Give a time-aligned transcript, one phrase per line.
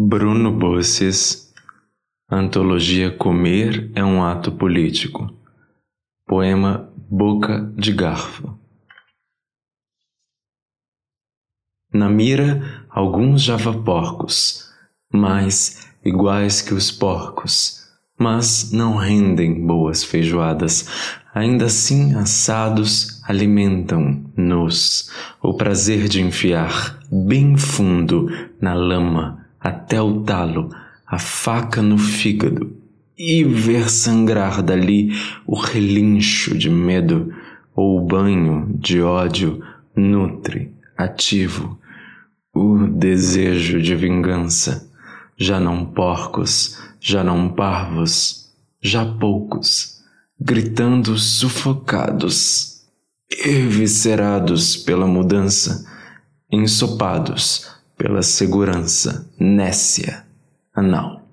[0.00, 1.52] Bruno Bosses,
[2.30, 5.28] Antologia Comer é um Ato Político.
[6.24, 8.56] Poema Boca de Garfo.
[11.92, 14.72] Na mira, alguns javaporcos,
[15.12, 21.18] mais iguais que os porcos, mas não rendem boas feijoadas.
[21.34, 25.10] Ainda assim, assados alimentam-nos
[25.42, 28.28] o prazer de enfiar bem fundo
[28.60, 30.70] na lama até o talo,
[31.06, 32.76] a faca no fígado
[33.16, 35.10] e ver sangrar dali
[35.46, 37.34] o relincho de medo
[37.74, 39.62] ou o banho de ódio
[39.96, 41.78] nutre, ativo,
[42.54, 44.88] o desejo de vingança.
[45.36, 50.02] Já não porcos, já não parvos, já poucos,
[50.40, 52.82] gritando sufocados,
[53.30, 55.86] eviscerados pela mudança,
[56.50, 60.24] ensopados pela segurança nécia
[60.72, 61.27] anal.